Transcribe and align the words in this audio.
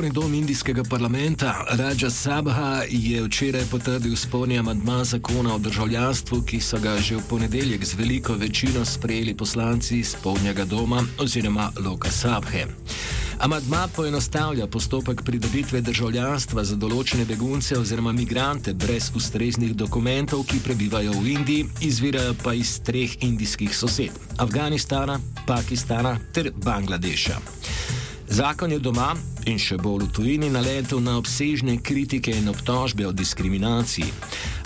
Zgornji 0.00 0.14
dom 0.14 0.34
indijskega 0.34 0.82
parlamenta 0.90 1.64
Raja 1.70 2.10
Sabha 2.10 2.82
je 2.88 3.22
včeraj 3.22 3.64
potrdil 3.70 4.16
sporni 4.16 4.58
amadma 4.58 5.04
zakona 5.04 5.54
o 5.54 5.58
državljanstvu, 5.58 6.42
ki 6.42 6.60
so 6.60 6.78
ga 6.80 6.96
že 6.98 7.16
v 7.16 7.22
ponedeljek 7.28 7.84
z 7.84 7.94
veliko 7.94 8.32
večino 8.32 8.84
sprejeli 8.84 9.36
poslanci 9.36 10.04
spodnjega 10.04 10.64
doma 10.64 11.02
oziroma 11.18 11.72
Loka 11.84 12.10
Sabhe. 12.10 12.64
Amadma 13.38 13.88
poenostavlja 13.96 14.66
postopek 14.66 15.22
pridobitve 15.22 15.80
državljanstva 15.80 16.64
za 16.64 16.76
določene 16.76 17.24
begunce 17.24 17.76
oziroma 17.78 18.12
migrante 18.12 18.72
brez 18.72 19.12
ustreznih 19.14 19.76
dokumentov, 19.76 20.46
ki 20.46 20.64
prebivajo 20.64 21.12
v 21.12 21.28
Indiji, 21.36 21.66
izvirajo 21.80 22.34
pa 22.42 22.54
iz 22.54 22.78
treh 22.80 23.20
indijskih 23.20 23.76
sosed: 23.76 24.16
Afganistana, 24.38 25.20
Pakistana 25.46 26.16
ter 26.32 26.52
Bangladeša. 26.56 27.36
Zakon 28.30 28.72
je 28.72 28.78
doma 28.78 29.14
in 29.50 29.58
še 29.58 29.76
bolj 29.80 30.06
v 30.06 30.12
tujini 30.14 30.48
naletel 30.50 31.02
na 31.02 31.16
obsežne 31.18 31.76
kritike 31.82 32.32
in 32.32 32.48
obtožbe 32.50 33.06
o 33.06 33.12
diskriminaciji. 33.12 34.06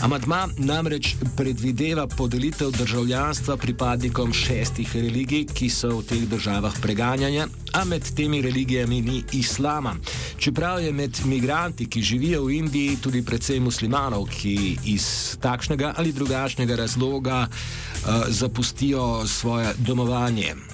Amadma 0.05 0.45
namreč 0.59 1.15
predvideva 1.37 2.07
podelitev 2.07 2.75
državljanstva 2.77 3.57
pripadnikom 3.57 4.33
šestih 4.33 4.93
religij, 4.97 5.47
ki 5.55 5.71
so 5.73 5.99
v 5.99 6.05
teh 6.11 6.27
državah 6.29 6.77
preganjanja, 6.83 7.49
a 7.73 7.85
med 7.89 8.05
temi 8.17 8.43
religijami 8.45 9.01
ni 9.01 9.23
islama. 9.33 9.97
Čeprav 10.39 10.83
je 10.85 10.93
med 10.93 11.25
migranti, 11.25 11.89
ki 11.89 12.03
živijo 12.03 12.45
v 12.45 12.61
Indiji, 12.61 13.01
tudi 13.03 13.25
precej 13.25 13.61
muslimanov, 13.61 14.29
ki 14.29 14.79
iz 14.93 15.37
takšnega 15.41 15.95
ali 15.97 16.13
drugačnega 16.13 16.77
razloga 16.77 17.47
uh, 17.49 18.29
zapustijo 18.29 19.27
svoje 19.27 19.75
domovanje. 19.79 20.74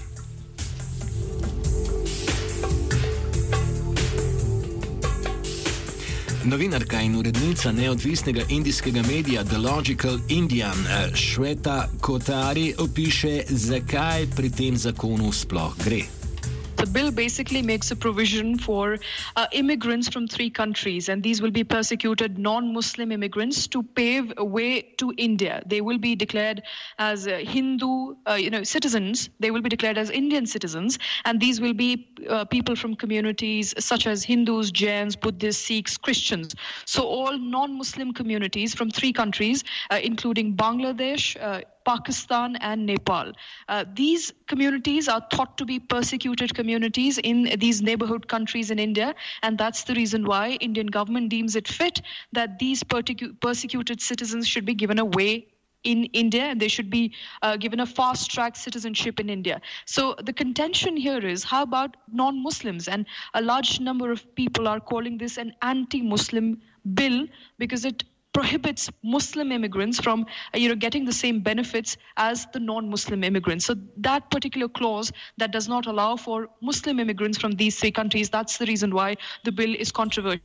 Novinarka 6.45 7.01
in 7.01 7.17
urednica 7.17 7.73
neodvisnega 7.73 8.43
indijskega 8.49 9.03
medija 9.03 9.45
The 9.45 9.59
Logical 9.59 10.19
Indian 10.29 10.87
Shweta 11.15 11.89
Kotari 12.01 12.75
opiše, 12.79 13.43
zakaj 13.49 14.27
pri 14.37 14.51
tem 14.51 14.77
zakonu 14.77 15.33
sploh 15.33 15.75
gre. 15.85 16.20
The 16.81 16.87
bill 16.87 17.11
basically 17.11 17.61
makes 17.61 17.91
a 17.91 17.97
provision 17.97 18.57
for 18.57 18.97
uh, 19.37 19.47
immigrants 19.53 20.09
from 20.09 20.27
three 20.27 20.49
countries, 20.49 21.11
and 21.11 21.23
these 21.23 21.43
will 21.43 21.51
be 21.51 21.63
persecuted 21.63 22.39
non 22.39 22.73
Muslim 22.73 23.13
immigrants 23.13 23.67
to 23.67 23.83
pave 23.83 24.33
a 24.39 24.45
way 24.45 24.81
to 24.97 25.13
India. 25.19 25.63
They 25.67 25.83
will 25.83 25.99
be 25.99 26.17
declared 26.17 26.63
as 26.99 27.27
uh, 27.27 27.41
Hindu 27.43 28.15
uh, 28.27 28.35
you 28.35 28.49
know, 28.49 28.63
citizens, 28.63 29.29
they 29.41 29.51
will 29.51 29.61
be 29.61 29.69
declared 29.69 29.99
as 29.99 30.09
Indian 30.09 30.47
citizens, 30.47 30.99
and 31.27 31.39
these 31.39 31.61
will 31.61 31.75
be 31.75 32.09
uh, 32.31 32.47
people 32.47 32.75
from 32.75 32.97
communities 32.97 33.75
such 33.79 34.07
as 34.07 34.25
Hindus, 34.25 34.71
Jains, 34.71 35.17
Buddhists, 35.17 35.67
Sikhs, 35.67 35.99
Christians. 35.99 36.55
So, 36.87 37.03
all 37.03 37.37
non 37.37 37.77
Muslim 37.77 38.15
communities 38.15 38.75
from 38.75 38.91
three 38.91 39.13
countries, 39.13 39.65
uh, 39.91 40.01
including 40.03 40.57
Bangladesh. 40.57 41.37
Pakistan 41.91 42.57
and 42.57 42.87
Nepal. 42.87 43.33
Uh, 43.69 43.85
these 43.95 44.33
communities 44.47 45.09
are 45.09 45.23
thought 45.33 45.57
to 45.59 45.65
be 45.65 45.79
persecuted 45.79 46.55
communities 46.55 47.19
in 47.19 47.45
these 47.59 47.83
neighborhood 47.83 48.29
countries 48.29 48.71
in 48.71 48.79
India, 48.79 49.15
and 49.43 49.59
that's 49.59 49.85
the 49.85 49.95
reason 49.95 50.25
why 50.25 50.51
Indian 50.69 50.87
government 50.87 51.31
deems 51.31 51.57
it 51.57 51.67
fit 51.67 52.03
that 52.33 52.59
these 52.59 52.83
persecu- 52.83 53.33
persecuted 53.41 54.01
citizens 54.01 54.47
should 54.47 54.65
be 54.65 54.75
given 54.75 54.99
a 55.01 55.05
way 55.05 55.47
in 55.85 56.05
India 56.23 56.43
and 56.43 56.61
they 56.61 56.69
should 56.69 56.91
be 56.91 57.13
uh, 57.43 57.57
given 57.57 57.81
a 57.81 57.87
fast 57.87 58.31
track 58.31 58.57
citizenship 58.57 59.19
in 59.19 59.31
India. 59.31 59.61
So 59.87 60.15
the 60.23 60.33
contention 60.33 60.97
here 60.97 61.27
is 61.27 61.43
how 61.43 61.63
about 61.63 61.97
non 62.13 62.43
Muslims? 62.43 62.89
And 62.89 63.07
a 63.35 63.43
large 63.43 63.81
number 63.81 64.11
of 64.13 64.35
people 64.35 64.69
are 64.69 64.81
calling 64.81 65.19
this 65.19 65.39
an 65.39 65.55
anti 65.63 66.03
Muslim 66.03 66.61
bill 66.95 67.27
because 67.59 67.85
it 67.85 68.05
prohibits 68.33 68.91
Muslim 69.03 69.53
immigrants 69.53 70.01
from 70.01 70.27
uh, 70.55 70.59
you 70.59 70.69
know 70.69 70.75
getting 70.75 71.05
the 71.05 71.13
same 71.13 71.41
benefits 71.41 71.97
as 72.17 72.47
the 72.53 72.61
non-Muslim 72.61 73.25
immigrants. 73.25 73.65
So 73.67 73.75
that 73.99 74.31
particular 74.31 74.69
clause 74.69 75.13
that 75.39 75.51
does 75.51 75.69
not 75.69 75.87
allow 75.87 76.17
for 76.17 76.49
Muslim 76.61 77.01
immigrants 77.01 77.39
from 77.39 77.53
these 77.53 77.79
three 77.79 77.91
countries, 77.93 78.31
that's 78.31 78.59
the 78.59 78.67
reason 78.67 78.95
why 78.95 79.17
the 79.45 79.53
bill 79.53 79.75
is 79.75 79.91
controversial. 79.91 80.41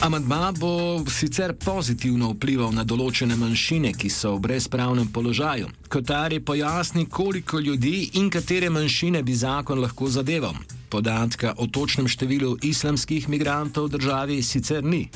Amadma 0.00 0.52
bo 0.52 1.02
sicer 1.08 1.54
pozitivno 1.56 2.28
vplival 2.34 2.68
na 2.76 2.84
določene 2.84 3.34
manjšine, 3.40 3.94
ki 3.96 4.10
so 4.12 4.34
v 4.36 4.42
brezpravnem 4.44 5.08
položaju. 5.08 5.70
Kotari 5.88 6.38
pojasni, 6.44 7.06
koliko 7.08 7.58
ljudi 7.58 8.10
in 8.20 8.28
katere 8.30 8.68
manjšine 8.70 9.24
bi 9.24 9.34
zakon 9.34 9.80
lahko 9.80 10.10
zadeval. 10.12 10.54
Podatka 10.90 11.54
o 11.58 11.66
točnem 11.66 12.08
številu 12.08 12.56
islamskih 12.62 13.28
migrantov 13.28 13.90
v 13.90 13.98
državi 13.98 14.42
sicer 14.42 14.82
ni. 14.82 15.10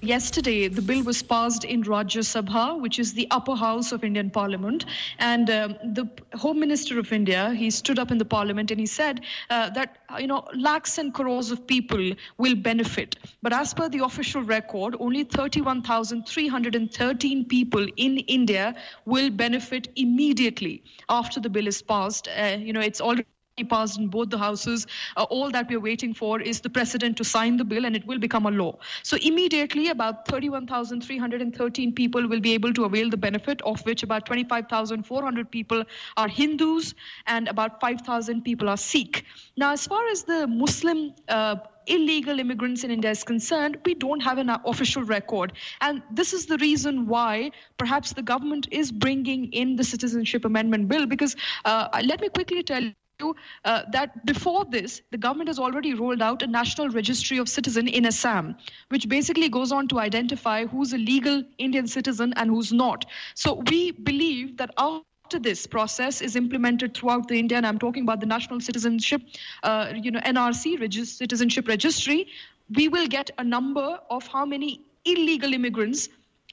Yesterday, 0.00 0.68
the 0.68 0.80
bill 0.80 1.02
was 1.02 1.24
passed 1.24 1.64
in 1.64 1.82
Rajya 1.82 2.22
Sabha, 2.22 2.80
which 2.80 3.00
is 3.00 3.14
the 3.14 3.26
upper 3.32 3.56
house 3.56 3.90
of 3.90 4.04
Indian 4.04 4.30
Parliament. 4.30 4.84
And 5.18 5.50
um, 5.50 5.74
the 5.82 6.08
Home 6.34 6.60
Minister 6.60 7.00
of 7.00 7.12
India, 7.12 7.52
he 7.52 7.68
stood 7.68 7.98
up 7.98 8.12
in 8.12 8.18
the 8.18 8.24
Parliament 8.24 8.70
and 8.70 8.78
he 8.78 8.86
said 8.86 9.22
uh, 9.50 9.70
that, 9.70 9.98
you 10.20 10.28
know, 10.28 10.44
lakhs 10.54 10.98
and 10.98 11.12
crores 11.12 11.50
of 11.50 11.66
people 11.66 12.12
will 12.36 12.54
benefit. 12.54 13.16
But 13.42 13.52
as 13.52 13.74
per 13.74 13.88
the 13.88 14.04
official 14.04 14.42
record, 14.42 14.94
only 15.00 15.24
31,313 15.24 17.44
people 17.46 17.84
in 17.96 18.18
India 18.18 18.76
will 19.04 19.30
benefit 19.30 19.88
immediately 19.96 20.84
after 21.08 21.40
the 21.40 21.50
bill 21.50 21.66
is 21.66 21.82
passed. 21.82 22.28
Uh, 22.28 22.56
you 22.56 22.72
know, 22.72 22.80
it's 22.80 23.00
already 23.00 23.26
passed 23.64 23.98
in 23.98 24.08
both 24.08 24.30
the 24.30 24.38
houses. 24.38 24.86
Uh, 25.16 25.24
all 25.24 25.50
that 25.50 25.68
we're 25.68 25.80
waiting 25.80 26.14
for 26.14 26.40
is 26.40 26.60
the 26.60 26.70
president 26.70 27.16
to 27.16 27.24
sign 27.24 27.56
the 27.56 27.64
bill 27.64 27.84
and 27.84 27.96
it 27.96 28.06
will 28.06 28.18
become 28.18 28.46
a 28.46 28.50
law. 28.50 28.76
So 29.02 29.16
immediately 29.22 29.88
about 29.88 30.26
31,313 30.28 31.92
people 31.92 32.28
will 32.28 32.40
be 32.40 32.54
able 32.54 32.72
to 32.74 32.84
avail 32.84 33.10
the 33.10 33.16
benefit 33.16 33.62
of 33.62 33.84
which 33.84 34.02
about 34.02 34.26
25,400 34.26 35.50
people 35.50 35.84
are 36.16 36.28
Hindus 36.28 36.94
and 37.26 37.48
about 37.48 37.80
5,000 37.80 38.42
people 38.42 38.68
are 38.68 38.76
Sikh. 38.76 39.24
Now 39.56 39.72
as 39.72 39.86
far 39.86 40.06
as 40.08 40.22
the 40.22 40.46
Muslim 40.46 41.14
uh, 41.28 41.56
illegal 41.88 42.38
immigrants 42.38 42.84
in 42.84 42.90
India 42.90 43.10
is 43.10 43.24
concerned, 43.24 43.78
we 43.84 43.94
don't 43.94 44.20
have 44.20 44.38
an 44.38 44.50
official 44.64 45.02
record. 45.02 45.52
And 45.80 46.02
this 46.10 46.32
is 46.32 46.46
the 46.46 46.58
reason 46.58 47.06
why 47.06 47.50
perhaps 47.78 48.12
the 48.12 48.22
government 48.22 48.68
is 48.70 48.92
bringing 48.92 49.52
in 49.52 49.76
the 49.76 49.84
Citizenship 49.84 50.44
Amendment 50.44 50.88
Bill. 50.88 51.06
Because 51.06 51.36
uh, 51.64 51.88
let 52.04 52.20
me 52.20 52.28
quickly 52.28 52.62
tell 52.62 52.82
you 52.82 52.92
uh, 53.20 53.82
that 53.90 54.24
before 54.24 54.64
this, 54.64 55.02
the 55.10 55.18
government 55.18 55.48
has 55.48 55.58
already 55.58 55.94
rolled 55.94 56.22
out 56.22 56.42
a 56.42 56.46
national 56.46 56.88
registry 56.90 57.38
of 57.38 57.48
citizen 57.48 57.88
in 57.88 58.06
Assam, 58.06 58.56
which 58.90 59.08
basically 59.08 59.48
goes 59.48 59.72
on 59.72 59.88
to 59.88 59.98
identify 59.98 60.66
who's 60.66 60.92
a 60.92 60.98
legal 60.98 61.42
Indian 61.58 61.86
citizen 61.86 62.32
and 62.36 62.50
who's 62.50 62.72
not. 62.72 63.06
So 63.34 63.62
we 63.70 63.92
believe 63.92 64.56
that 64.58 64.70
after 64.78 65.38
this 65.38 65.66
process 65.66 66.20
is 66.20 66.36
implemented 66.36 66.94
throughout 66.94 67.28
the 67.28 67.38
India, 67.38 67.56
and 67.56 67.66
I'm 67.66 67.78
talking 67.78 68.04
about 68.04 68.20
the 68.20 68.26
National 68.26 68.60
Citizenship, 68.60 69.22
uh, 69.62 69.92
you 69.94 70.10
know, 70.10 70.20
NRC 70.20 70.80
Regis- 70.80 71.12
Citizenship 71.16 71.66
Registry, 71.68 72.28
we 72.74 72.88
will 72.88 73.06
get 73.06 73.30
a 73.38 73.44
number 73.44 73.98
of 74.10 74.26
how 74.28 74.44
many 74.44 74.80
illegal 75.04 75.52
immigrants 75.52 76.08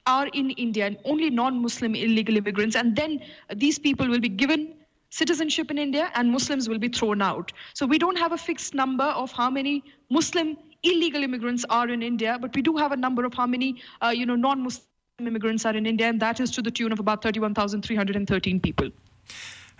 are 0.06 0.28
in 0.28 0.50
India, 0.50 0.86
and 0.86 0.98
only 1.04 1.30
non-Muslim 1.30 1.94
illegal 1.94 2.36
immigrants, 2.36 2.76
and 2.76 2.94
then 2.94 3.20
these 3.56 3.78
people 3.78 4.08
will 4.08 4.20
be 4.20 4.28
given 4.28 4.75
citizenship 5.10 5.70
in 5.70 5.78
India 5.78 6.10
and 6.14 6.30
Muslims 6.30 6.68
will 6.68 6.78
be 6.78 6.88
thrown 6.88 7.22
out. 7.22 7.52
So 7.74 7.86
we 7.86 7.98
don't 7.98 8.18
have 8.18 8.32
a 8.32 8.38
fixed 8.38 8.74
number 8.74 9.04
of 9.04 9.32
how 9.32 9.50
many 9.50 9.82
Muslim 10.10 10.56
illegal 10.82 11.22
immigrants 11.22 11.64
are 11.70 11.88
in 11.88 12.02
India, 12.02 12.38
but 12.40 12.54
we 12.54 12.62
do 12.62 12.76
have 12.76 12.92
a 12.92 12.96
number 12.96 13.24
of 13.24 13.34
how 13.34 13.46
many, 13.46 13.76
uh, 14.02 14.08
you 14.08 14.26
know, 14.26 14.36
non-Muslim 14.36 14.84
immigrants 15.20 15.64
are 15.64 15.76
in 15.76 15.86
India, 15.86 16.08
and 16.08 16.20
that 16.20 16.40
is 16.40 16.50
to 16.50 16.62
the 16.62 16.70
tune 16.70 16.92
of 16.92 17.00
about 17.00 17.22
31,313 17.22 18.60
people. 18.60 18.90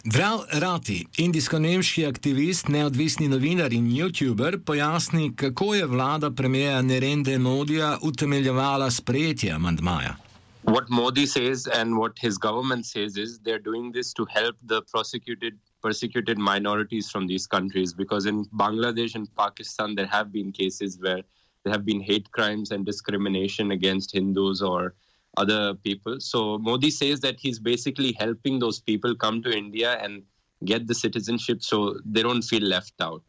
Drav 0.05 0.41
Rati, 0.53 1.07
indijsko-nemški 1.19 2.05
aktivist, 2.07 2.69
neodvisni 2.71 3.27
novinar 3.29 3.73
in 3.73 3.89
YouTuber, 3.91 4.59
pojasni, 4.65 5.33
kako 5.37 5.75
je 5.75 5.87
vlada 5.87 6.31
premijeja 6.31 6.83
Nerende 6.83 7.39
Modija 7.39 7.99
utemeljevala 8.03 8.91
sprejetje 8.91 9.51
amandmaja. 9.53 10.17
What 10.67 10.91
Modi 10.91 11.27
says 11.27 11.69
and 11.69 11.97
what 11.97 12.19
his 12.19 12.39
government 12.39 12.87
says 12.87 13.17
is 13.17 13.39
they're 13.39 13.61
doing 13.61 13.93
this 13.93 14.13
to 14.15 14.27
help 14.27 14.57
the 14.65 14.83
prosecuted 14.83 15.59
persecuted 15.81 16.39
minorities 16.39 17.09
from 17.09 17.27
these 17.29 17.47
countries 17.47 17.93
because 17.95 18.27
in 18.27 18.45
Bangladesh 18.47 19.15
and 19.15 19.33
Pakistan 19.37 19.95
there 19.95 20.07
have 20.07 20.33
been 20.33 20.51
cases 20.51 20.99
where 21.01 21.23
there 21.63 21.73
have 21.73 21.85
been 21.85 22.01
hate 22.01 22.31
crimes 22.33 22.73
and 22.73 22.85
discrimination 22.85 23.71
against 23.71 24.13
Hindus 24.13 24.61
or 24.61 24.95
other 25.37 25.75
people. 25.75 26.21
So 26.21 26.59
Modi 26.59 26.91
says 26.91 27.21
that 27.21 27.39
he's 27.39 27.61
basically 27.61 28.17
helping 28.19 28.59
those 28.59 28.81
people 28.81 29.15
come 29.15 29.43
to 29.43 29.57
India 29.57 29.93
and 30.03 30.23
get 30.65 30.89
the 30.89 30.95
citizenship 30.95 31.63
so 31.63 32.01
they 32.05 32.23
don't 32.23 32.43
feel 32.43 32.63
left 32.63 32.95
out. 33.01 33.23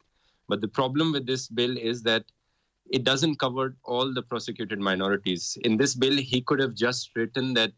But 0.48 0.62
the 0.62 0.68
problem 0.68 1.12
with 1.12 1.28
this 1.28 1.48
bill 1.48 1.78
is 1.78 2.02
that 2.04 2.24
it 2.92 3.04
doesn't 3.04 3.40
cover 3.40 3.76
all 3.84 4.14
the 4.14 4.22
prosecuted 4.22 4.80
minorities. 4.80 5.58
In 5.64 5.78
this 5.78 5.96
bill, 5.96 6.18
he 6.18 6.42
could 6.42 6.60
have 6.60 6.74
just 6.74 7.12
written 7.16 7.54
that 7.54 7.72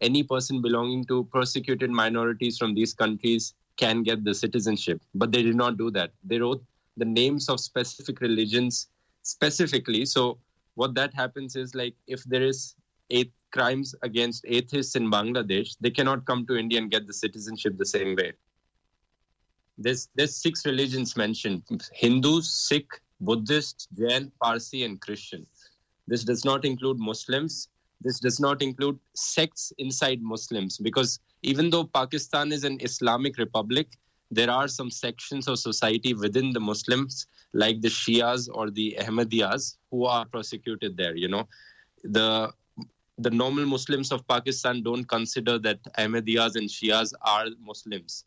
any 0.00 0.22
person 0.22 0.62
belonging 0.62 1.04
to 1.06 1.24
persecuted 1.32 1.90
minorities 1.90 2.58
from 2.58 2.74
these 2.74 2.94
countries 2.94 3.54
can 3.76 4.02
get 4.02 4.24
the 4.24 4.34
citizenship. 4.34 5.00
But 5.14 5.32
they 5.32 5.42
did 5.42 5.56
not 5.56 5.78
do 5.78 5.90
that. 5.92 6.12
They 6.24 6.38
wrote 6.38 6.62
the 6.96 7.04
names 7.04 7.48
of 7.48 7.60
specific 7.60 8.20
religions 8.20 8.88
specifically. 9.22 10.04
So 10.04 10.38
what 10.74 10.94
that 10.94 11.14
happens 11.14 11.56
is 11.56 11.74
like 11.74 11.94
if 12.06 12.22
there 12.24 12.42
is 12.42 12.74
eight 13.10 13.32
crimes 13.52 13.94
against 14.02 14.44
atheists 14.46 14.96
in 14.96 15.10
Bangladesh, 15.10 15.76
they 15.80 15.90
cannot 15.90 16.24
come 16.26 16.46
to 16.46 16.56
India 16.56 16.78
and 16.80 16.90
get 16.90 17.06
the 17.06 17.12
citizenship 17.12 17.76
the 17.78 17.86
same 17.86 18.16
way. 18.16 18.32
There's 19.78 20.08
there's 20.14 20.36
six 20.36 20.66
religions 20.66 21.16
mentioned: 21.16 21.62
Hindus, 21.92 22.50
Sikh, 22.50 23.00
Buddhist, 23.24 23.88
Jain, 23.96 24.30
Parsi, 24.42 24.84
and 24.84 25.00
Christian. 25.00 25.46
This 26.06 26.24
does 26.24 26.44
not 26.44 26.64
include 26.64 26.98
Muslims. 26.98 27.68
This 28.00 28.18
does 28.18 28.40
not 28.40 28.62
include 28.62 28.98
sects 29.14 29.72
inside 29.78 30.20
Muslims 30.20 30.78
because 30.78 31.20
even 31.42 31.70
though 31.70 31.84
Pakistan 31.84 32.52
is 32.52 32.64
an 32.64 32.78
Islamic 32.80 33.38
republic, 33.38 33.98
there 34.30 34.50
are 34.50 34.66
some 34.66 34.90
sections 34.90 35.46
of 35.46 35.58
society 35.58 36.14
within 36.14 36.52
the 36.52 36.60
Muslims, 36.60 37.26
like 37.52 37.80
the 37.80 37.88
Shias 37.88 38.48
or 38.52 38.70
the 38.70 38.96
Ahmadiyas, 39.00 39.76
who 39.90 40.06
are 40.06 40.24
persecuted 40.24 40.96
there. 40.96 41.14
You 41.14 41.28
know, 41.28 41.48
the 42.02 42.52
the 43.18 43.30
normal 43.30 43.66
Muslims 43.66 44.10
of 44.10 44.26
Pakistan 44.26 44.82
don't 44.82 45.04
consider 45.04 45.58
that 45.58 45.82
Ahmadiyas 45.98 46.56
and 46.56 46.68
Shias 46.68 47.12
are 47.22 47.46
Muslims, 47.60 48.24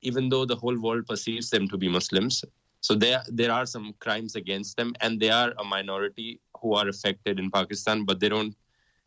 even 0.00 0.28
though 0.28 0.44
the 0.46 0.56
whole 0.56 0.80
world 0.80 1.06
perceives 1.06 1.50
them 1.50 1.68
to 1.68 1.76
be 1.76 1.88
Muslims. 1.88 2.42
So 2.86 2.94
there 2.94 3.22
there 3.38 3.50
are 3.50 3.64
some 3.64 3.94
crimes 3.98 4.36
against 4.36 4.76
them, 4.76 4.92
and 5.00 5.18
they 5.18 5.30
are 5.30 5.52
a 5.62 5.64
minority 5.64 6.40
who 6.60 6.74
are 6.74 6.88
affected 6.88 7.38
in 7.38 7.50
Pakistan, 7.50 8.04
but 8.04 8.20
they 8.20 8.28
don't, 8.28 8.54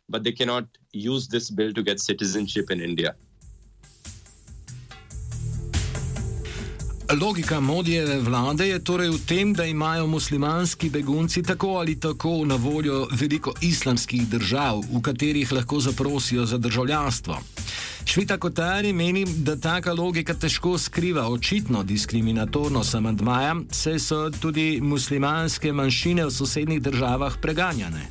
but 0.09 0.23
they 0.23 0.31
cannot 0.31 0.65
use 0.93 1.27
this 1.27 1.51
bill 1.51 1.71
to 1.73 1.83
get 1.83 1.99
citizenship 1.99 2.71
in 2.71 2.81
India. 2.81 3.13
Logika 7.13 7.59
Modijeve 7.59 8.17
vlade 8.19 8.65
je 8.67 8.83
torej 8.83 9.09
v 9.09 9.19
tem, 9.27 9.53
da 9.53 9.65
imajo 9.65 10.07
muslimanski 10.07 10.89
begunci 10.89 11.43
tako 11.43 11.67
ali 11.67 11.99
tako 11.99 12.45
na 12.45 12.55
voljo 12.55 13.07
veliko 13.11 13.53
islamskih 13.61 14.27
držav, 14.27 14.81
v 14.91 15.01
katerih 15.01 15.51
lahko 15.51 15.79
zaprosijo 15.79 16.45
za 16.45 16.57
državljanstvo. 16.57 17.37
Švita 18.07 18.37
Kotari 18.37 18.93
meni, 18.93 19.25
da 19.25 19.55
taka 19.59 19.93
logika 19.93 20.33
težko 20.33 20.77
skriva 20.77 21.27
očitno 21.29 21.83
diskriminatornost 21.83 22.95
amandmaja, 22.95 23.55
saj 23.71 23.99
so 23.99 24.19
tudi 24.41 24.79
muslimanske 24.81 25.73
manjšine 25.73 26.25
v 26.25 26.31
sosednjih 26.31 26.81
državah 26.81 27.35
preganjane. 27.41 28.07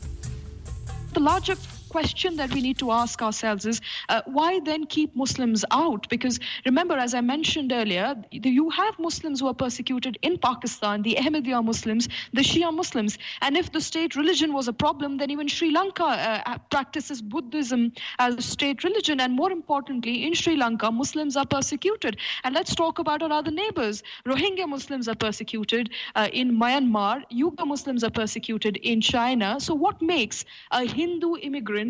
The 1.14 1.20
logic 1.20 1.58
question 1.96 2.36
that 2.36 2.52
we 2.52 2.60
need 2.60 2.78
to 2.78 2.90
ask 2.92 3.22
ourselves 3.22 3.64
is 3.64 3.80
uh, 4.10 4.20
why 4.26 4.60
then 4.60 4.84
keep 4.84 5.16
Muslims 5.16 5.64
out? 5.70 6.06
Because 6.10 6.38
remember, 6.66 6.96
as 6.98 7.14
I 7.14 7.22
mentioned 7.22 7.72
earlier, 7.72 8.14
you 8.30 8.68
have 8.68 8.98
Muslims 8.98 9.40
who 9.40 9.46
are 9.46 9.54
persecuted 9.54 10.18
in 10.20 10.36
Pakistan, 10.36 11.00
the 11.00 11.14
Ahmadiyya 11.14 11.64
Muslims, 11.64 12.08
the 12.34 12.42
Shia 12.42 12.70
Muslims. 12.80 13.16
And 13.40 13.56
if 13.56 13.72
the 13.72 13.80
state 13.80 14.14
religion 14.14 14.52
was 14.52 14.68
a 14.68 14.74
problem, 14.74 15.16
then 15.16 15.30
even 15.30 15.48
Sri 15.48 15.70
Lanka 15.70 16.04
uh, 16.04 16.58
practices 16.70 17.22
Buddhism 17.22 17.92
as 18.18 18.34
a 18.34 18.42
state 18.42 18.84
religion. 18.84 19.20
And 19.20 19.32
more 19.32 19.50
importantly, 19.50 20.26
in 20.26 20.34
Sri 20.34 20.56
Lanka, 20.56 20.90
Muslims 20.90 21.34
are 21.34 21.46
persecuted. 21.46 22.18
And 22.44 22.54
let's 22.54 22.74
talk 22.74 22.98
about 22.98 23.22
our 23.22 23.32
other 23.32 23.50
neighbors. 23.62 24.02
Rohingya 24.26 24.68
Muslims 24.68 25.08
are 25.08 25.14
persecuted 25.14 25.88
uh, 26.14 26.28
in 26.30 26.52
Myanmar, 26.60 27.22
Uyghur 27.32 27.66
Muslims 27.66 28.04
are 28.04 28.14
persecuted 28.22 28.76
in 28.92 29.00
China. 29.00 29.56
So, 29.58 29.74
what 29.74 30.02
makes 30.02 30.44
a 30.72 30.84
Hindu 30.84 31.36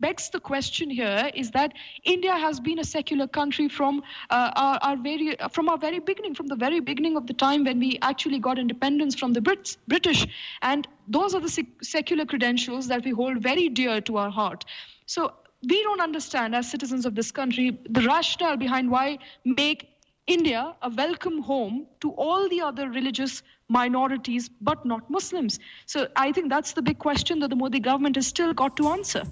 begs 0.00 0.28
the 0.30 0.40
question 0.40 0.90
here 0.90 1.30
is 1.34 1.50
that 1.52 1.72
India 2.04 2.34
has 2.34 2.60
been 2.60 2.78
a 2.78 2.84
secular 2.84 3.26
country 3.26 3.68
from 3.68 4.02
uh, 4.30 4.50
our, 4.56 4.78
our, 4.82 4.96
very 4.96 5.36
from 5.50 5.68
our 5.68 5.78
very 5.78 5.98
beginning, 5.98 6.34
from 6.34 6.46
the 6.46 6.56
very 6.56 6.80
beginning 6.80 7.16
of 7.16 7.26
the 7.26 7.32
time 7.32 7.64
when 7.64 7.78
we 7.78 7.98
actually 8.02 8.38
got 8.38 8.58
independence 8.58 9.14
from 9.14 9.32
the 9.32 9.40
Brits, 9.40 9.76
British, 9.88 10.26
and 10.62 10.86
those 11.08 11.34
are 11.34 11.40
the 11.40 11.48
sec- 11.48 11.82
secular 11.82 12.24
credentials 12.24 12.88
that 12.88 13.04
we 13.04 13.10
hold 13.10 13.42
very 13.42 13.68
dear 13.68 14.00
to 14.02 14.16
our 14.18 14.30
heart. 14.30 14.64
So 15.06 15.32
we 15.62 15.82
don't 15.82 16.00
understand, 16.00 16.54
as 16.54 16.70
citizens 16.70 17.06
of 17.06 17.14
this 17.14 17.30
country, 17.30 17.78
the 17.88 18.02
rationale 18.02 18.56
behind 18.56 18.90
why 18.90 19.18
make 19.44 19.88
India 20.26 20.74
a 20.82 20.90
welcome 20.90 21.40
home 21.40 21.86
to 22.00 22.10
all 22.12 22.48
the 22.48 22.60
other 22.60 22.90
religious 22.90 23.42
minorities, 23.68 24.48
but 24.60 24.84
not 24.84 25.08
Muslims. 25.08 25.58
So 25.86 26.08
I 26.16 26.32
think 26.32 26.50
that's 26.50 26.72
the 26.72 26.82
big 26.82 26.98
question 26.98 27.38
that 27.40 27.50
the 27.50 27.56
Modi 27.56 27.80
government 27.80 28.16
has 28.16 28.26
still 28.26 28.52
got 28.52 28.76
to 28.76 28.88
answer. 28.88 29.22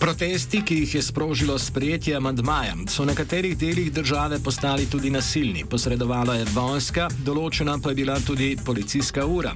Protesti, 0.00 0.60
ki 0.62 0.74
jih 0.74 0.94
je 0.94 1.02
sprožilo 1.02 1.58
sprejetje 1.58 2.16
amandmaja, 2.16 2.74
so 2.88 3.02
v 3.02 3.06
nekaterih 3.06 3.56
delih 3.58 3.92
države 3.92 4.38
postali 4.44 4.86
tudi 4.86 5.10
nasilni. 5.10 5.64
Posredovala 5.64 6.34
je 6.36 6.44
vojska, 6.52 7.08
določena 7.24 7.78
pa 7.82 7.90
je 7.90 7.98
bila 8.02 8.18
tudi 8.20 8.50
policijska 8.64 9.24
ura. 9.26 9.54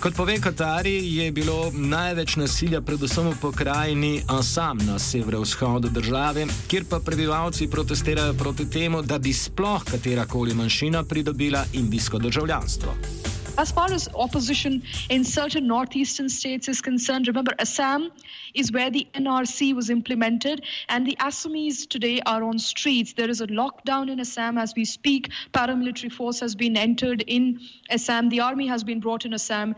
Kot 0.00 0.16
pove 0.16 0.38
Katari, 0.40 0.94
je 1.16 1.28
bilo 1.32 1.68
največ 1.74 2.36
nasilja 2.36 2.80
predvsem 2.80 3.28
v 3.28 3.36
pokrajini 3.40 4.14
Assam 4.28 4.80
na 4.86 4.98
severovzhodu 4.98 5.92
države, 5.92 6.46
kjer 6.68 6.88
pa 6.88 7.00
prebivalci 7.04 7.68
protestirajo 7.68 8.34
proti 8.40 8.70
temu, 8.70 9.02
da 9.02 9.18
bi 9.18 9.32
sploh 9.32 9.84
katerakoli 9.84 10.54
manjšina 10.54 11.04
pridobila 11.04 11.64
indijsko 11.72 12.18
državljanstvo. 12.18 13.23
As 13.56 13.70
far 13.70 13.92
as 13.92 14.08
opposition 14.16 14.82
in 15.10 15.22
certain 15.22 15.68
northeastern 15.68 16.28
states 16.28 16.66
is 16.66 16.80
concerned, 16.80 17.28
remember 17.28 17.52
Assam 17.60 18.10
is 18.52 18.72
where 18.72 18.90
the 18.90 19.06
NRC 19.14 19.74
was 19.74 19.90
implemented, 19.90 20.64
and 20.88 21.06
the 21.06 21.16
Assamese 21.20 21.88
today 21.88 22.20
are 22.26 22.42
on 22.42 22.58
streets. 22.58 23.12
There 23.12 23.30
is 23.30 23.40
a 23.40 23.46
lockdown 23.46 24.10
in 24.10 24.18
Assam 24.18 24.58
as 24.58 24.74
we 24.76 24.84
speak. 24.84 25.30
Paramilitary 25.52 26.10
force 26.10 26.40
has 26.40 26.56
been 26.56 26.76
entered 26.76 27.22
in 27.28 27.60
Assam. 27.90 28.28
The 28.28 28.40
army 28.40 28.66
has 28.66 28.82
been 28.82 28.98
brought 28.98 29.24
in 29.24 29.32
Assam, 29.32 29.76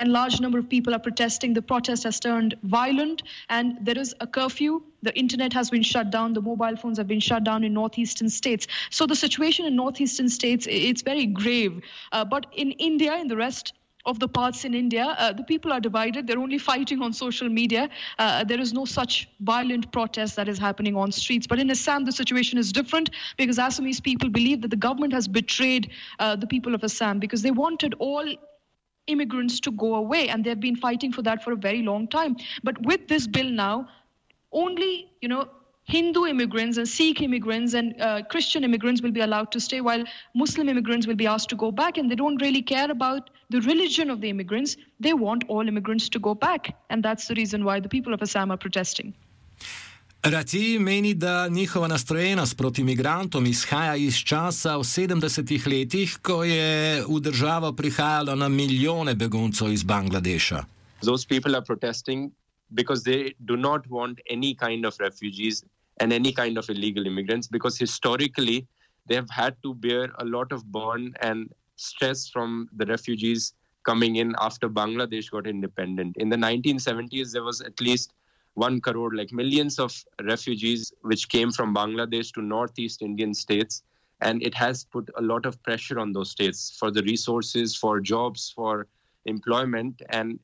and 0.00 0.12
large 0.12 0.40
number 0.40 0.58
of 0.58 0.68
people 0.68 0.94
are 0.94 0.98
protesting. 0.98 1.52
The 1.54 1.62
protest 1.62 2.02
has 2.04 2.18
turned 2.18 2.54
violent, 2.64 3.22
and 3.50 3.78
there 3.82 3.98
is 3.98 4.14
a 4.20 4.26
curfew. 4.26 4.82
The 5.02 5.16
internet 5.16 5.52
has 5.52 5.70
been 5.70 5.82
shut 5.82 6.10
down. 6.10 6.32
The 6.32 6.42
mobile 6.42 6.76
phones 6.76 6.98
have 6.98 7.06
been 7.06 7.20
shut 7.20 7.44
down 7.44 7.64
in 7.64 7.74
northeastern 7.74 8.30
states. 8.30 8.66
So 8.90 9.06
the 9.06 9.16
situation 9.16 9.66
in 9.66 9.76
northeastern 9.76 10.28
states 10.28 10.66
it's 10.68 11.02
very 11.02 11.26
grave. 11.26 11.82
Uh, 12.12 12.24
but 12.24 12.46
in 12.56 12.72
India, 12.72 13.14
in 13.16 13.28
the 13.28 13.36
rest 13.36 13.74
of 14.06 14.18
the 14.18 14.28
parts 14.28 14.64
in 14.64 14.72
India, 14.72 15.14
uh, 15.18 15.32
the 15.32 15.44
people 15.44 15.72
are 15.72 15.80
divided. 15.80 16.26
They're 16.26 16.38
only 16.38 16.56
fighting 16.56 17.02
on 17.02 17.12
social 17.12 17.48
media. 17.48 17.90
Uh, 18.18 18.44
there 18.44 18.60
is 18.60 18.72
no 18.72 18.86
such 18.86 19.28
violent 19.40 19.92
protest 19.92 20.36
that 20.36 20.48
is 20.48 20.58
happening 20.58 20.96
on 20.96 21.12
streets. 21.12 21.46
But 21.46 21.58
in 21.58 21.70
Assam, 21.70 22.06
the 22.06 22.12
situation 22.12 22.58
is 22.58 22.72
different 22.72 23.10
because 23.36 23.58
Assamese 23.58 24.02
people 24.02 24.30
believe 24.30 24.62
that 24.62 24.68
the 24.68 24.76
government 24.76 25.12
has 25.12 25.28
betrayed 25.28 25.90
uh, 26.18 26.36
the 26.36 26.46
people 26.46 26.74
of 26.74 26.82
Assam 26.82 27.18
because 27.18 27.42
they 27.42 27.50
wanted 27.50 27.94
all 27.98 28.24
immigrants 29.10 29.60
to 29.60 29.70
go 29.70 29.94
away, 29.94 30.28
and 30.28 30.44
they've 30.44 30.60
been 30.68 30.76
fighting 30.76 31.12
for 31.12 31.22
that 31.22 31.42
for 31.44 31.52
a 31.52 31.56
very 31.56 31.82
long 31.82 32.08
time. 32.08 32.36
But 32.62 32.80
with 32.82 33.08
this 33.08 33.26
bill 33.26 33.50
now, 33.50 33.88
only 34.52 35.10
you 35.20 35.28
know 35.28 35.48
Hindu 35.84 36.26
immigrants 36.26 36.76
and 36.78 36.88
Sikh 36.88 37.20
immigrants 37.20 37.74
and 37.74 38.00
uh, 38.00 38.22
Christian 38.22 38.62
immigrants 38.64 39.02
will 39.02 39.10
be 39.10 39.20
allowed 39.20 39.50
to 39.52 39.60
stay, 39.60 39.80
while 39.80 40.04
Muslim 40.34 40.68
immigrants 40.68 41.06
will 41.06 41.16
be 41.16 41.26
asked 41.26 41.48
to 41.50 41.56
go 41.56 41.72
back. 41.72 41.98
And 41.98 42.10
they 42.10 42.14
don't 42.14 42.40
really 42.40 42.62
care 42.62 42.90
about 42.90 43.30
the 43.48 43.60
religion 43.62 44.10
of 44.10 44.20
the 44.20 44.30
immigrants. 44.30 44.76
They 45.00 45.14
want 45.14 45.44
all 45.48 45.66
immigrants 45.66 46.08
to 46.10 46.18
go 46.18 46.34
back. 46.34 46.76
And 46.90 47.02
that's 47.02 47.26
the 47.26 47.34
reason 47.34 47.64
why 47.64 47.80
the 47.80 47.88
people 47.88 48.14
of 48.14 48.22
Assam 48.22 48.52
are 48.52 48.56
protesting. 48.56 49.14
Rati 50.22 50.78
meni, 50.78 51.14
da 51.14 51.48
njihova 51.48 51.88
nastrojenost 51.88 52.56
proti 52.56 52.80
imigrantom 52.80 53.46
izhaja 53.46 53.96
iz 53.96 54.16
časa 54.16 54.76
v 54.76 54.84
70-ih 54.84 55.66
letih, 55.66 56.18
ko 56.22 56.44
je 56.44 57.04
v 57.08 57.20
državo 57.20 57.72
prihajalo 57.72 58.34
na 58.36 58.48
milijone 58.48 59.14
beguncev 59.14 59.72
iz 59.72 59.82
Bangladeša. 59.82 60.64
Those 61.02 61.26
people 61.28 61.56
are 61.56 61.64
protesting 61.64 62.30
because 62.68 63.02
they 63.02 63.32
do 63.38 63.56
not 63.56 63.86
want 63.88 64.20
any 64.30 64.54
kind 64.54 64.84
of 64.84 65.00
refugees 65.00 65.64
and 66.00 66.12
any 66.12 66.32
kind 66.32 66.58
of 66.58 66.68
illegal 66.68 67.06
immigrants 67.06 67.48
because 67.48 67.78
historically 67.80 68.66
they 69.08 69.16
have 69.16 69.30
had 69.30 69.54
to 69.62 69.74
bear 69.74 70.12
a 70.18 70.24
lot 70.24 70.52
of 70.52 70.64
burden 70.64 71.14
and 71.22 71.48
stress 71.76 72.28
from 72.28 72.68
the 72.76 72.84
refugees 72.84 73.54
coming 73.84 74.16
in 74.16 74.34
after 74.38 74.68
Bangladesh 74.68 75.30
got 75.30 75.46
independent. 75.46 76.16
In 76.16 76.28
the 76.28 76.36
1970s, 76.36 77.32
there 77.32 77.42
was 77.42 77.62
at 77.62 77.80
least 77.80 78.12
one 78.54 78.80
crore, 78.80 79.14
like 79.14 79.32
millions 79.32 79.78
of 79.78 79.94
refugees 80.22 80.92
which 81.02 81.28
came 81.28 81.50
from 81.50 81.74
Bangladesh 81.74 82.32
to 82.34 82.42
northeast 82.42 83.02
Indian 83.02 83.34
states. 83.34 83.82
And 84.20 84.42
it 84.42 84.54
has 84.54 84.84
put 84.84 85.08
a 85.16 85.22
lot 85.22 85.46
of 85.46 85.62
pressure 85.62 85.98
on 85.98 86.12
those 86.12 86.30
states 86.30 86.76
for 86.78 86.90
the 86.90 87.02
resources, 87.02 87.74
for 87.76 88.00
jobs, 88.00 88.52
for 88.54 88.86
employment. 89.24 90.02
And 90.10 90.38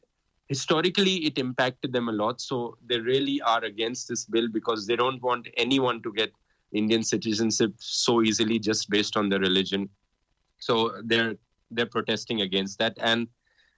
historically, 0.49 1.27
it 1.27 1.37
impacted 1.37 1.93
them 1.93 2.09
a 2.09 2.13
lot. 2.13 2.41
So 2.41 2.79
they 2.87 2.99
really 2.99 3.41
are 3.43 3.63
against 3.65 4.09
this 4.09 4.25
bill 4.25 4.49
because 4.49 4.87
they 4.87 4.97
don't 4.97 5.23
want 5.23 5.49
anyone 5.57 6.03
to 6.03 6.13
get 6.13 6.33
Indian 6.73 7.03
citizenship 7.03 7.73
so 7.79 8.23
easily 8.23 8.59
just 8.59 8.89
based 8.91 9.17
on 9.17 9.29
their 9.29 9.41
religion. 9.41 9.89
So 10.59 11.01
they're 11.05 11.37
they're 11.71 11.87
protesting 11.87 12.43
against 12.43 12.79
that, 12.79 12.97
and 13.01 13.27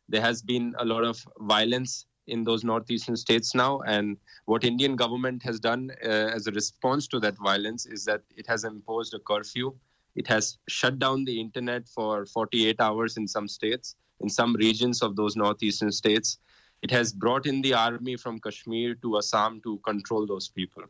there 0.08 0.20
has 0.20 0.42
been 0.42 0.74
a 0.78 0.84
lot 0.84 1.04
of 1.04 1.26
violence 1.38 2.06
in 2.28 2.44
those 2.44 2.64
northeastern 2.64 3.16
states 3.16 3.54
now. 3.54 3.80
And 3.80 4.16
what 4.46 4.64
Indian 4.64 4.96
government 4.96 5.42
has 5.42 5.58
done 5.58 5.90
uh, 6.04 6.08
as 6.08 6.46
a 6.46 6.52
response 6.52 7.06
to 7.08 7.20
that 7.20 7.36
violence 7.38 7.86
is 7.86 8.04
that 8.04 8.22
it 8.36 8.46
has 8.46 8.64
imposed 8.64 9.14
a 9.14 9.18
curfew. 9.18 9.74
It 10.14 10.26
has 10.28 10.58
shut 10.68 10.98
down 10.98 11.24
the 11.24 11.40
internet 11.40 11.88
for 11.88 12.26
48 12.26 12.80
hours 12.80 13.16
in 13.16 13.26
some 13.28 13.48
states, 13.48 13.94
in 14.20 14.28
some 14.28 14.54
regions 14.54 15.02
of 15.02 15.16
those 15.16 15.36
northeastern 15.36 15.92
states. 15.92 16.38
It 16.82 16.90
has 16.90 17.12
brought 17.12 17.46
in 17.46 17.62
the 17.62 17.74
army 17.74 18.16
from 18.16 18.38
Kashmir 18.38 18.94
to 18.96 19.18
Assam 19.18 19.60
to 19.62 19.78
control 19.78 20.26
those 20.26 20.48
people. 20.48 20.84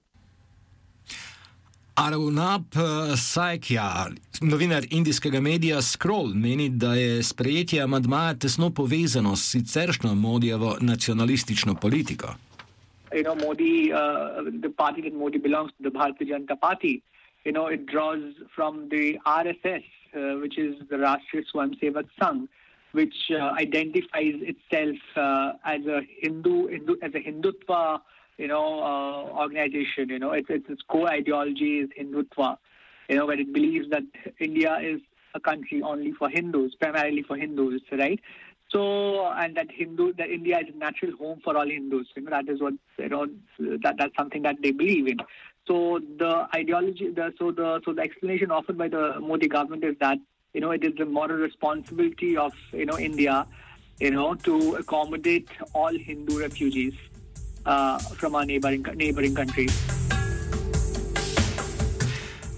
Arunab 1.99 2.77
eh, 2.77 3.17
Saikya, 3.17 4.07
novinar 4.41 4.85
indijskega 4.91 5.41
medija 5.41 5.81
Scroll, 5.83 6.29
meni, 6.35 6.69
da 6.69 6.93
je 6.95 7.23
sprejetje 7.23 7.81
amadmaja 7.83 8.35
tesno 8.35 8.71
povezano 8.71 9.37
s 9.37 9.51
siceršnjo 9.51 10.15
Modijevo 10.15 10.77
nacionalistično 10.81 11.75
politiko. 11.75 12.27
You 13.13 13.25
know, 13.25 13.35
Modi, 13.47 13.91
uh, 13.93 13.99
the 14.63 14.71
party 14.77 15.03
that 15.03 15.13
Modi 15.13 15.39
belongs 15.39 15.73
to, 15.73 15.83
the 15.83 15.91
Bharatiya 15.91 16.29
Janata 16.29 16.61
Party, 16.61 17.03
you 17.45 17.53
know, 17.53 17.67
it 17.67 17.87
draws 17.87 18.23
from 18.55 18.89
the 18.91 19.19
RSS, 19.27 19.85
uh, 20.15 20.41
which 20.43 20.57
is 20.59 20.77
the 20.91 20.97
Rashtriya 20.97 21.43
Swayamsevak 21.51 22.07
Sangh, 22.21 22.47
which 22.93 23.19
uh, 23.31 23.61
identifies 23.65 24.37
itself 24.53 24.99
uh, 25.17 25.53
as 25.65 25.81
a 25.87 26.01
Hindu, 26.23 26.69
Hindu, 26.69 26.95
as 27.03 27.13
a 27.15 27.21
Hindutva 27.29 28.01
you 28.39 28.49
know, 28.49 28.83
uh, 28.83 29.39
organization. 29.39 30.09
You 30.09 30.19
know, 30.19 30.33
its, 30.33 30.49
its, 30.49 30.65
its 30.69 30.83
core 30.89 31.11
ideology 31.11 31.81
is 31.81 31.91
Hindutva. 31.99 32.57
You 33.09 33.17
know, 33.17 33.27
where 33.27 33.39
it 33.39 33.53
believes 33.53 33.91
that 33.91 34.05
India 34.39 34.79
is 34.81 35.01
a 35.35 35.41
country 35.41 35.83
only 35.83 36.13
for 36.13 36.29
Hindus, 36.29 36.75
primarily 36.75 37.23
for 37.23 37.37
Hindus, 37.37 37.83
right? 37.93 38.21
So, 38.71 39.27
and 39.33 39.57
that 39.57 39.71
Hindu, 39.71 40.13
that 40.15 40.29
India 40.29 40.59
is 40.59 40.75
a 40.75 40.77
natural 40.77 41.17
home 41.17 41.41
for 41.43 41.57
all 41.57 41.67
Hindus. 41.67 42.07
You 42.15 42.23
know, 42.23 42.31
that 42.31 42.49
is 42.49 42.61
what 42.61 42.75
you 42.99 43.09
know. 43.09 43.27
That 43.59 43.97
that's 43.99 44.15
something 44.17 44.43
that 44.43 44.57
they 44.63 44.73
believe 44.73 45.09
in. 45.09 45.19
So 45.67 46.01
the 46.19 46.49
ideology, 46.55 47.11
the 47.11 47.33
so 47.39 47.51
the 47.51 47.81
so 47.85 47.95
the 47.95 48.03
explanation 48.03 48.51
offered 48.51 48.77
by 48.77 48.89
the 48.89 49.21
Modi 49.21 49.49
government 49.49 49.85
is 49.85 49.97
that 50.01 50.19
you 50.53 50.61
know 50.61 50.71
it 50.71 50.85
is 50.85 50.95
the 50.99 51.07
moral 51.07 51.39
responsibility 51.39 52.37
of 52.37 52.53
you 52.73 52.85
know 52.85 52.99
India, 52.99 53.47
you 54.01 54.11
know, 54.11 54.35
to 54.35 54.75
accommodate 54.77 55.49
all 55.73 55.93
Hindu 55.93 56.39
refugees 56.39 56.95
Uh, 57.67 57.99
from 57.99 58.35
our 58.35 58.45
neighboring, 58.45 58.83
neighboring 58.95 59.35
countries. 59.35 59.73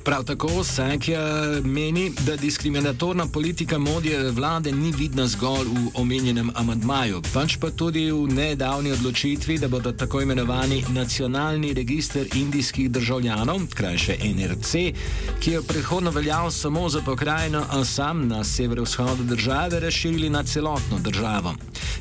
Prav 0.05 0.25
tako 0.25 0.65
Sankja 0.65 1.21
meni, 1.65 2.13
da 2.27 2.37
diskriminatorna 2.37 3.27
politika 3.27 3.79
modije 3.79 4.31
vlade 4.31 4.73
ni 4.73 4.93
vidna 4.99 5.27
zgolj 5.27 5.67
v 5.67 5.91
omenjenem 5.95 6.51
amadmaju, 6.55 7.23
pač 7.35 7.57
pa 7.61 7.71
tudi 7.71 8.11
v 8.11 8.29
nedavni 8.29 8.93
odločitvi, 8.93 9.59
da 9.59 9.69
bodo 9.69 9.93
tako 9.93 10.21
imenovani 10.21 10.85
nacionalni 10.89 11.73
registr 11.75 12.27
indijskih 12.35 12.91
državljanov, 12.91 13.61
krajše 13.75 14.17
NRC, 14.25 14.73
ki 15.41 15.51
je 15.51 15.63
prehodno 15.63 16.11
veljal 16.11 16.51
samo 16.51 16.89
za 16.89 17.01
pokrajino 17.01 17.65
Assam 17.71 18.29
na 18.29 18.45
severovzhodu 18.45 19.25
države, 19.25 19.81
razširili 19.81 20.31
na 20.31 20.43
celotno 20.43 20.99
državo. 20.99 21.55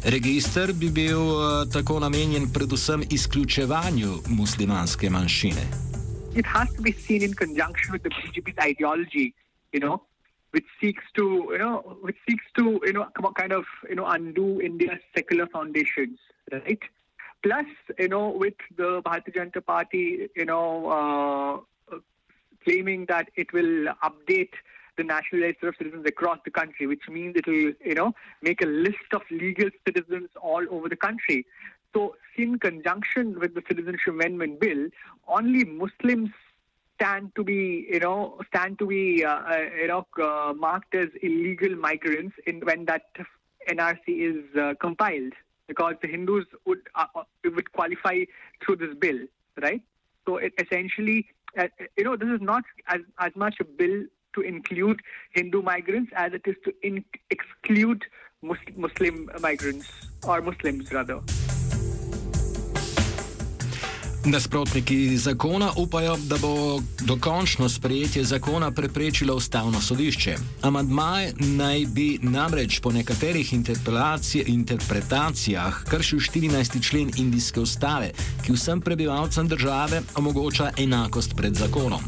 Registr 0.03 0.73
bi 0.73 0.89
bil 0.89 1.21
uh, 1.21 1.71
tako 1.73 1.99
namenjen 1.99 2.49
predvsem 2.53 3.03
izključevanju 3.09 4.17
muslimanske 4.27 5.09
manjšine. 5.09 5.88
It 6.35 6.45
has 6.45 6.69
to 6.75 6.81
be 6.81 6.91
seen 6.91 7.23
in 7.23 7.33
conjunction 7.33 7.93
with 7.93 8.03
the 8.03 8.09
BJP's 8.09 8.57
ideology, 8.59 9.33
you 9.71 9.79
know, 9.79 10.03
which 10.51 10.65
seeks 10.79 11.03
to, 11.15 11.49
you 11.51 11.57
know, 11.57 11.97
which 12.01 12.17
seeks 12.27 12.45
to, 12.57 12.79
you 12.83 12.93
know, 12.93 13.07
kind 13.37 13.51
of, 13.51 13.65
you 13.87 13.95
know, 13.95 14.05
undo 14.05 14.61
India's 14.61 14.99
secular 15.15 15.47
foundations, 15.47 16.19
right? 16.51 16.79
Plus, 17.43 17.65
you 17.97 18.09
know, 18.09 18.29
with 18.29 18.55
the 18.75 19.01
Bharatiya 19.03 19.35
Janata 19.35 19.65
Party, 19.65 20.27
you 20.35 20.45
know, 20.45 21.65
uh, 21.91 21.97
claiming 22.63 23.05
that 23.07 23.29
it 23.35 23.51
will 23.53 23.87
update 24.03 24.53
the 24.97 25.03
national 25.03 25.41
register 25.41 25.69
of 25.69 25.75
citizens 25.77 26.05
across 26.05 26.39
the 26.43 26.51
country, 26.51 26.85
which 26.85 27.03
means 27.09 27.35
it 27.37 27.47
will, 27.47 27.71
you 27.83 27.95
know, 27.95 28.13
make 28.41 28.61
a 28.61 28.65
list 28.65 29.13
of 29.13 29.21
legal 29.31 29.69
citizens 29.87 30.29
all 30.41 30.65
over 30.69 30.89
the 30.89 30.95
country. 30.95 31.45
So, 31.93 32.15
in 32.37 32.59
conjunction 32.59 33.39
with 33.39 33.55
the 33.55 33.63
Citizenship 33.67 34.13
Amendment 34.13 34.59
Bill, 34.59 34.89
only 35.27 35.63
Muslims 35.65 36.29
stand 36.95 37.31
to 37.35 37.43
be, 37.43 37.87
you 37.89 37.99
know, 37.99 38.39
stand 38.47 38.77
to 38.79 38.85
be, 38.85 39.25
uh, 39.25 39.29
uh, 39.29 39.65
you 39.81 39.87
know, 39.87 40.05
uh, 40.21 40.53
marked 40.53 40.93
as 40.93 41.09
illegal 41.21 41.75
migrants 41.75 42.35
in 42.45 42.59
when 42.61 42.85
that 42.85 43.03
NRC 43.67 43.99
is 44.07 44.55
uh, 44.55 44.73
compiled, 44.79 45.33
because 45.67 45.95
the 46.01 46.07
Hindus 46.07 46.45
would 46.65 46.81
uh, 46.95 47.05
uh, 47.15 47.23
would 47.43 47.71
qualify 47.71 48.23
through 48.63 48.77
this 48.77 48.95
bill, 48.95 49.19
right? 49.61 49.81
So, 50.25 50.37
it 50.37 50.53
essentially, 50.59 51.27
you 51.97 52.03
know, 52.03 52.15
this 52.15 52.29
is 52.29 52.41
not 52.41 52.63
as 52.87 53.01
as 53.17 53.35
much 53.35 53.55
a 53.59 53.65
bill 53.65 54.05
to 54.35 54.41
include 54.41 55.01
Hindu 55.31 55.63
migrants 55.63 56.11
as 56.15 56.33
it 56.33 56.43
is 56.45 56.55
to 56.65 56.73
in- 56.83 57.05
exclude 57.31 58.05
Muslim 58.41 59.29
migrants 59.41 59.91
or 60.25 60.41
Muslims 60.41 60.93
rather. 60.93 61.21
Nasprotniki 64.31 65.17
zakona 65.17 65.71
upajo, 65.77 66.17
da 66.17 66.37
bo 66.37 66.81
dokončno 67.01 67.69
sprejetje 67.69 68.23
zakona 68.23 68.71
preprečilo 68.71 69.35
ustavno 69.35 69.81
sodišče. 69.81 70.35
Amadmaj 70.61 71.31
naj 71.39 71.85
bi 71.85 72.19
namreč 72.21 72.79
po 72.79 72.91
nekaterih 72.91 73.53
interpretacijah 74.45 75.83
kršil 75.83 76.19
14. 76.19 76.89
člen 76.89 77.11
indijske 77.17 77.59
ustave, 77.59 78.11
ki 78.45 78.53
vsem 78.53 78.81
prebivalcem 78.81 79.47
države 79.47 80.01
omogoča 80.15 80.71
enakost 80.77 81.33
pred 81.35 81.55
zakonom. 81.55 82.01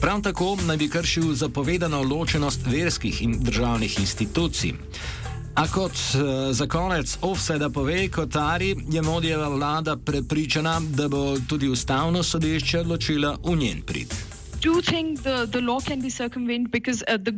Prav 0.00 0.22
tako 0.22 0.56
naj 0.66 0.76
bi 0.76 0.88
kršil 0.88 1.34
zapovedano 1.34 2.02
ločenost 2.02 2.60
verskih 2.66 3.22
in 3.22 3.38
državnih 3.40 4.00
institucij. 4.00 4.72
A 5.54 5.66
kot 5.68 5.92
uh, 5.92 6.52
za 6.52 6.66
konec 6.66 7.18
offseda 7.20 7.70
pove 7.70 8.08
Kotari, 8.08 8.76
je 8.88 9.02
Modijeva 9.02 9.48
vlada 9.48 9.96
prepričana, 9.96 10.80
da 10.96 11.08
bo 11.08 11.36
tudi 11.48 11.68
ustavno 11.68 12.22
sodišče 12.22 12.80
odločila 12.80 13.36
v 13.44 13.56
njen 13.56 13.82
prid. 13.82 14.14
Do 14.62 14.80
think 14.80 15.22
the, 15.22 15.46
the 15.46 15.60
law 15.60 15.80
can 15.80 16.00
be 16.00 16.10
circumvented 16.10 16.70
because 16.70 17.04
uh, 17.08 17.16
the 17.16 17.32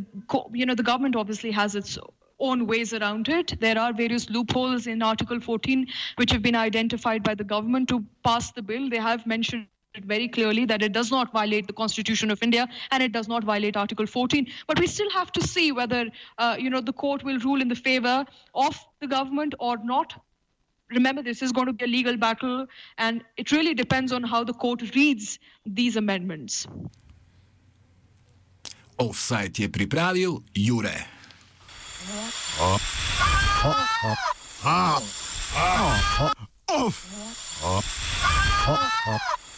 you 0.53 0.65
know 0.65 0.75
the 0.75 0.83
government 0.83 1.15
obviously 1.15 1.51
has 1.51 1.75
its 1.75 1.97
own 2.39 2.67
ways 2.67 2.93
around 2.93 3.27
it. 3.27 3.59
There 3.59 3.79
are 3.79 3.93
various 3.93 4.29
loopholes 4.29 4.87
in 4.87 5.01
Article 5.01 5.39
14 5.39 5.85
which 6.15 6.31
have 6.31 6.41
been 6.41 6.55
identified 6.55 7.23
by 7.23 7.35
the 7.35 7.43
government 7.43 7.89
to 7.89 8.03
pass 8.23 8.51
the 8.51 8.61
bill. 8.61 8.89
They 8.89 9.01
have 9.01 9.25
mentioned 9.25 9.67
very 10.03 10.27
clearly 10.27 10.65
that 10.65 10.81
it 10.81 10.91
does 10.91 11.11
not 11.11 11.31
violate 11.31 11.67
the 11.67 11.73
Constitution 11.73 12.31
of 12.31 12.41
India 12.43 12.67
and 12.91 13.03
it 13.03 13.11
does 13.11 13.27
not 13.27 13.43
violate 13.43 13.77
Article 13.77 14.05
14. 14.05 14.47
But 14.67 14.79
we 14.79 14.87
still 14.87 15.09
have 15.11 15.31
to 15.33 15.47
see 15.47 15.71
whether, 15.71 16.09
uh, 16.37 16.55
you 16.59 16.69
know, 16.69 16.81
the 16.81 16.93
court 16.93 17.23
will 17.23 17.39
rule 17.39 17.61
in 17.61 17.67
the 17.67 17.75
favor 17.75 18.25
of 18.53 18.77
the 18.99 19.07
government 19.07 19.55
or 19.59 19.77
not. 19.77 20.13
Remember, 20.91 21.23
this 21.23 21.41
is 21.41 21.51
going 21.51 21.67
to 21.67 21.73
be 21.73 21.85
a 21.85 21.87
legal 21.87 22.15
battle, 22.15 22.67
and 22.99 23.23
it 23.37 23.51
really 23.51 23.73
depends 23.73 24.11
on 24.11 24.21
how 24.21 24.43
the 24.43 24.53
court 24.53 24.95
reads 24.95 25.39
these 25.65 25.95
amendments. 25.95 26.67
Offside 28.97 29.51
je 29.57 29.69
pripravil 29.69 30.43
Jure. 30.53 31.05
Off. 32.61 32.91